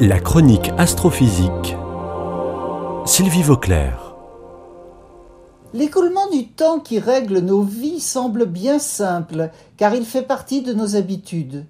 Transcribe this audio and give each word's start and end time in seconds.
La 0.00 0.20
chronique 0.20 0.70
astrophysique. 0.78 1.76
Sylvie 3.04 3.42
Vauclair. 3.42 4.14
L'écoulement 5.74 6.30
du 6.30 6.46
temps 6.46 6.78
qui 6.78 7.00
règle 7.00 7.40
nos 7.40 7.62
vies 7.62 7.98
semble 7.98 8.46
bien 8.46 8.78
simple, 8.78 9.50
car 9.76 9.96
il 9.96 10.04
fait 10.04 10.22
partie 10.22 10.62
de 10.62 10.72
nos 10.72 10.94
habitudes. 10.94 11.64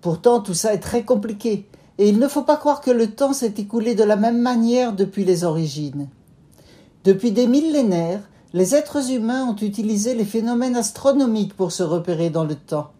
Pourtant, 0.00 0.38
tout 0.38 0.54
ça 0.54 0.72
est 0.72 0.78
très 0.78 1.02
compliqué, 1.02 1.66
et 1.98 2.08
il 2.08 2.20
ne 2.20 2.28
faut 2.28 2.42
pas 2.42 2.56
croire 2.56 2.82
que 2.82 2.92
le 2.92 3.08
temps 3.08 3.32
s'est 3.32 3.54
écoulé 3.58 3.96
de 3.96 4.04
la 4.04 4.14
même 4.14 4.40
manière 4.40 4.92
depuis 4.92 5.24
les 5.24 5.42
origines. 5.42 6.08
Depuis 7.02 7.32
des 7.32 7.48
millénaires, 7.48 8.22
les 8.52 8.76
êtres 8.76 9.10
humains 9.10 9.44
ont 9.44 9.56
utilisé 9.56 10.14
les 10.14 10.24
phénomènes 10.24 10.76
astronomiques 10.76 11.56
pour 11.56 11.72
se 11.72 11.82
repérer 11.82 12.30
dans 12.30 12.44
le 12.44 12.54
temps. 12.54 12.92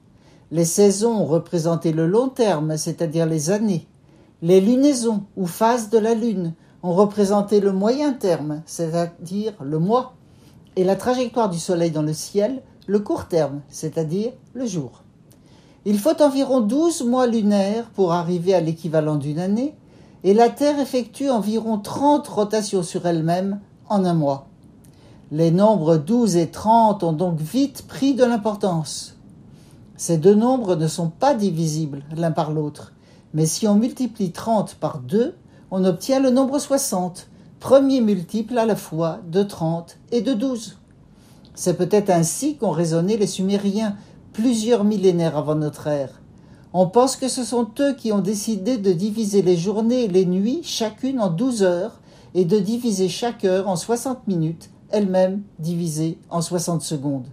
Les 0.51 0.65
saisons 0.65 1.21
ont 1.21 1.27
représenté 1.27 1.93
le 1.93 2.09
long 2.09 2.29
terme, 2.29 2.77
c'est-à-dire 2.77 3.27
les 3.27 3.51
années. 3.51 3.87
Les 4.43 4.61
lunaisons 4.61 5.23
ou 5.37 5.47
phases 5.47 5.89
de 5.89 5.99
la 5.99 6.15
Lune 6.15 6.55
ont 6.83 6.95
représenté 6.95 7.61
le 7.61 7.71
moyen 7.71 8.13
terme, 8.13 8.63
c'est-à-dire 8.67 9.53
le 9.63 9.79
mois, 9.79 10.15
et 10.75 10.83
la 10.83 10.97
trajectoire 10.97 11.49
du 11.49 11.61
Soleil 11.61 11.93
dans 11.93 12.03
le 12.03 12.13
ciel, 12.13 12.61
le 12.89 12.99
court 12.99 13.29
terme, 13.29 13.61
c'est-à-dire 13.69 14.33
le 14.55 14.67
jour. 14.67 15.03
Il 15.85 15.97
faut 15.97 16.21
environ 16.21 16.61
12 16.61 17.05
mois 17.05 17.29
lunaires 17.29 17.89
pour 17.91 18.13
arriver 18.13 18.53
à 18.53 18.61
l'équivalent 18.61 19.15
d'une 19.15 19.39
année, 19.39 19.77
et 20.25 20.35
la 20.35 20.49
Terre 20.49 20.81
effectue 20.81 21.31
environ 21.31 21.79
30 21.79 22.27
rotations 22.27 22.83
sur 22.83 23.07
elle-même 23.07 23.61
en 23.89 24.05
un 24.05 24.15
mois. 24.15 24.49
Les 25.31 25.53
nombres 25.53 25.99
12 25.99 26.37
et 26.37 26.51
30 26.51 27.05
ont 27.05 27.13
donc 27.13 27.39
vite 27.39 27.87
pris 27.87 28.15
de 28.15 28.25
l'importance. 28.25 29.17
Ces 29.97 30.19
deux 30.19 30.35
nombres 30.35 30.75
ne 30.75 30.89
sont 30.89 31.11
pas 31.11 31.35
divisibles 31.35 32.03
l'un 32.17 32.33
par 32.33 32.51
l'autre, 32.51 32.93
mais 33.35 33.47
si 33.47 33.67
on 33.67 33.77
multiplie 33.77 34.33
30 34.33 34.75
par 34.77 34.99
2, 34.99 35.35
on 35.71 35.85
obtient 35.85 36.21
le 36.21 36.31
nombre 36.31 36.59
60, 36.59 37.29
premier 37.61 38.01
multiple 38.01 38.59
à 38.59 38.67
la 38.67 38.77
fois 38.77 39.21
de 39.31 39.43
30 39.43 39.99
et 40.11 40.21
de 40.21 40.35
12. 40.35 40.79
C'est 41.55 41.77
peut-être 41.77 42.11
ainsi 42.11 42.57
qu'ont 42.57 42.71
raisonné 42.71 43.17
les 43.17 43.27
Sumériens 43.27 43.97
plusieurs 44.33 44.85
millénaires 44.85 45.37
avant 45.37 45.55
notre 45.55 45.87
ère. 45.87 46.21
On 46.75 46.87
pense 46.87 47.17
que 47.17 47.29
ce 47.29 47.45
sont 47.45 47.69
eux 47.81 47.95
qui 47.95 48.13
ont 48.13 48.21
décidé 48.21 48.79
de 48.79 48.93
diviser 48.93 49.43
les 49.43 49.57
journées 49.57 50.05
et 50.05 50.09
les 50.09 50.25
nuits 50.25 50.61
chacune 50.63 51.21
en 51.21 51.29
12 51.29 51.63
heures 51.63 52.01
et 52.35 52.47
de 52.47 52.59
diviser 52.59 53.09
chaque 53.09 53.45
heure 53.45 53.69
en 53.69 53.77
60 53.77 54.27
minutes, 54.27 54.71
elle-même 54.91 55.43
divisée 55.59 56.19
en 56.31 56.41
60 56.41 56.81
secondes. 56.81 57.27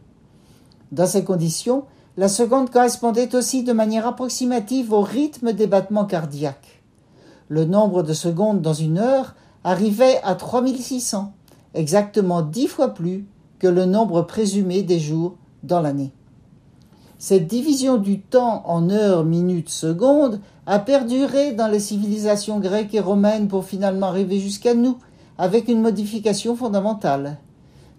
Dans 0.92 1.08
ces 1.08 1.24
conditions, 1.24 1.86
la 2.20 2.28
seconde 2.28 2.70
correspondait 2.70 3.34
aussi 3.34 3.64
de 3.64 3.72
manière 3.72 4.06
approximative 4.06 4.92
au 4.92 5.00
rythme 5.00 5.54
des 5.54 5.68
battements 5.68 6.04
cardiaques. 6.04 6.84
Le 7.48 7.64
nombre 7.64 8.04
de 8.04 8.12
secondes 8.12 8.62
dans 8.62 8.74
une 8.74 8.98
heure 8.98 9.36
arrivait 9.64 10.20
à 10.26 10.36
3600, 10.36 11.32
exactement 11.76 12.42
dix 12.42 12.68
fois 12.68 12.90
plus 12.90 13.26
que 13.58 13.70
le 13.70 13.86
nombre 13.86 14.24
présumé 14.24 14.84
des 14.84 15.00
jours 15.00 15.38
dans 15.64 15.80
l'année. 15.80 16.12
Cette 17.20 17.48
division 17.48 17.96
du 17.96 18.20
temps 18.20 18.64
en 18.66 18.90
heures, 18.90 19.24
minutes, 19.24 19.70
secondes 19.70 20.42
a 20.66 20.80
perduré 20.80 21.54
dans 21.54 21.70
les 21.70 21.80
civilisations 21.80 22.60
grecques 22.60 22.96
et 22.96 23.00
romaines 23.00 23.48
pour 23.48 23.64
finalement 23.64 24.08
arriver 24.08 24.42
jusqu'à 24.42 24.74
nous, 24.74 24.98
avec 25.38 25.70
une 25.70 25.82
modification 25.82 26.58
fondamentale. 26.58 27.38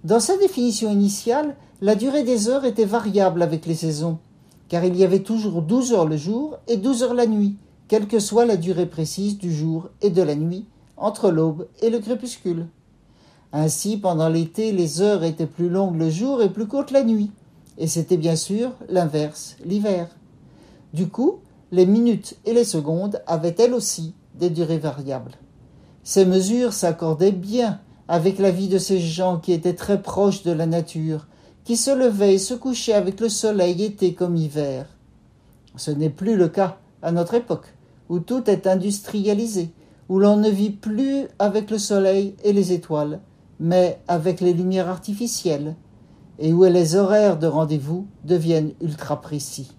Dans 0.05 0.21
sa 0.21 0.37
définition 0.37 0.93
initiale, 0.93 1.57
la 1.83 1.95
durée 1.95 2.25
des 2.25 2.49
heures 2.49 2.67
était 2.67 2.85
variable 2.85 3.43
avec 3.43 3.65
les 3.65 3.75
saisons, 3.75 4.19
car 4.69 4.85
il 4.85 4.97
y 4.97 5.05
avait 5.05 5.23
toujours 5.23 5.63
douze 5.63 5.93
heures 5.93 6.07
le 6.07 6.19
jour 6.19 6.59
et 6.69 6.77
douze 6.77 7.03
heures 7.03 7.15
la 7.15 7.27
nuit, 7.27 7.57
quelle 7.89 8.07
que 8.07 8.19
soit 8.19 8.45
la 8.45 8.57
durée 8.57 8.87
précise 8.87 9.39
du 9.39 9.53
jour 9.53 9.89
et 10.03 10.11
de 10.11 10.23
la 10.23 10.35
nuit, 10.35 10.67
entre 10.99 11.31
l'aube 11.31 11.67
et 11.81 11.89
le 11.89 11.99
crépuscule. 11.99 12.67
Ainsi, 13.53 13.97
pendant 13.97 14.29
l'été, 14.29 14.73
les 14.73 15.01
heures 15.01 15.25
étaient 15.25 15.47
plus 15.47 15.71
longues 15.71 15.97
le 15.97 16.11
jour 16.11 16.43
et 16.43 16.51
plus 16.51 16.67
courtes 16.67 16.91
la 16.91 17.03
nuit, 17.03 17.31
et 17.79 17.87
c'était 17.87 18.19
bien 18.19 18.37
sûr 18.37 18.73
l'inverse 18.91 19.57
l'hiver. 19.65 20.09
Du 20.93 21.09
coup, 21.09 21.39
les 21.73 21.87
minutes 21.87 22.37
et 22.45 22.53
les 22.53 22.65
secondes 22.65 23.23
avaient 23.27 23.57
elles 23.59 23.75
aussi 23.75 24.15
des 24.35 24.51
durées 24.51 24.79
variables. 24.79 25.33
Ces 26.05 26.27
mesures 26.27 26.75
s'accordaient 26.75 27.33
bien 27.33 27.81
avec 28.07 28.39
la 28.39 28.51
vie 28.51 28.69
de 28.69 28.79
ces 28.79 29.01
gens 29.01 29.39
qui 29.39 29.53
étaient 29.53 29.75
très 29.75 30.03
proches 30.03 30.43
de 30.43 30.53
la 30.53 30.67
nature, 30.67 31.27
qui 31.65 31.77
se 31.77 31.91
levaient 31.91 32.35
et 32.35 32.39
se 32.39 32.55
couchaient 32.55 32.95
avec 32.95 33.21
le 33.21 33.29
soleil 33.29 33.83
été 33.83 34.15
comme 34.15 34.37
hiver. 34.37 34.87
Ce 35.77 35.91
n'est 35.91 36.11
plus 36.11 36.37
le 36.37 36.49
cas 36.49 36.79
à 37.03 37.13
notre 37.13 37.35
époque, 37.35 37.75
où 38.09 38.19
tout 38.19 38.51
est 38.51 38.67
industrialisé, 38.67 39.71
où 40.09 40.19
l'on 40.19 40.37
ne 40.37 40.51
vit 40.51 40.71
plus 40.71 41.27
avec 41.39 41.71
le 41.71 41.79
soleil 41.79 42.35
et 42.45 42.53
les 42.53 42.73
étoiles, 42.73 43.21
mais 43.61 44.01
avec 44.09 44.41
les 44.41 44.53
lumières 44.53 44.89
artificielles, 44.89 45.77
et 46.39 46.53
où 46.53 46.65
les 46.65 46.97
horaires 46.97 47.39
de 47.39 47.47
rendez-vous 47.47 48.07
deviennent 48.25 48.73
ultra 48.81 49.21
précis. 49.21 49.73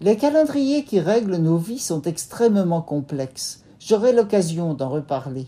Les 0.00 0.16
calendriers 0.16 0.84
qui 0.84 1.00
règlent 1.00 1.36
nos 1.36 1.56
vies 1.56 1.78
sont 1.78 2.02
extrêmement 2.02 2.82
complexes. 2.82 3.64
J'aurai 3.80 4.12
l'occasion 4.12 4.74
d'en 4.74 4.88
reparler. 4.88 5.46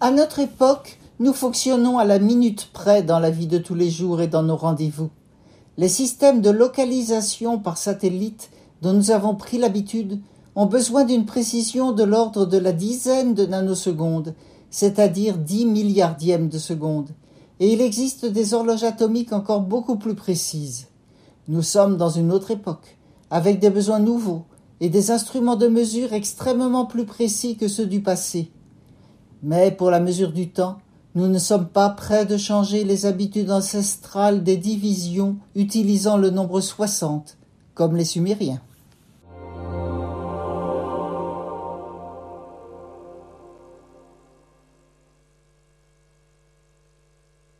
À 0.00 0.10
notre 0.10 0.38
époque, 0.38 0.98
nous 1.18 1.32
fonctionnons 1.32 1.98
à 1.98 2.04
la 2.04 2.18
minute 2.18 2.68
près 2.74 3.02
dans 3.02 3.18
la 3.18 3.30
vie 3.30 3.46
de 3.46 3.56
tous 3.56 3.74
les 3.74 3.88
jours 3.88 4.20
et 4.20 4.28
dans 4.28 4.42
nos 4.42 4.56
rendez-vous. 4.56 5.08
Les 5.78 5.88
systèmes 5.88 6.42
de 6.42 6.50
localisation 6.50 7.58
par 7.58 7.78
satellite 7.78 8.50
dont 8.82 8.92
nous 8.92 9.10
avons 9.10 9.34
pris 9.34 9.56
l'habitude 9.56 10.20
ont 10.56 10.66
besoin 10.66 11.04
d'une 11.04 11.24
précision 11.24 11.92
de 11.92 12.02
l'ordre 12.02 12.44
de 12.44 12.58
la 12.58 12.72
dizaine 12.72 13.34
de 13.34 13.46
nanosecondes, 13.46 14.34
c'est-à-dire 14.70 15.38
dix 15.38 15.64
milliardièmes 15.64 16.48
de 16.48 16.58
seconde, 16.58 17.08
et 17.60 17.72
il 17.72 17.80
existe 17.80 18.26
des 18.26 18.52
horloges 18.52 18.84
atomiques 18.84 19.32
encore 19.32 19.62
beaucoup 19.62 19.96
plus 19.96 20.14
précises. 20.14 20.88
Nous 21.48 21.62
sommes 21.62 21.96
dans 21.96 22.10
une 22.10 22.30
autre 22.30 22.50
époque, 22.50 22.98
avec 23.30 23.58
des 23.58 23.70
besoins 23.70 24.00
nouveaux 24.00 24.44
et 24.80 24.90
des 24.90 25.10
instruments 25.10 25.56
de 25.56 25.68
mesure 25.68 26.12
extrêmement 26.12 26.84
plus 26.84 27.06
précis 27.06 27.56
que 27.56 27.68
ceux 27.68 27.86
du 27.86 28.02
passé. 28.02 28.50
Mais 29.42 29.70
pour 29.70 29.90
la 29.90 30.00
mesure 30.00 30.32
du 30.32 30.50
temps, 30.50 30.78
nous 31.16 31.28
ne 31.28 31.38
sommes 31.38 31.68
pas 31.68 31.88
prêts 31.88 32.26
de 32.26 32.36
changer 32.36 32.84
les 32.84 33.06
habitudes 33.06 33.50
ancestrales 33.50 34.44
des 34.44 34.58
divisions 34.58 35.38
utilisant 35.54 36.18
le 36.18 36.28
nombre 36.28 36.60
soixante, 36.60 37.38
comme 37.72 37.96
les 37.96 38.04
Sumériens. 38.04 38.60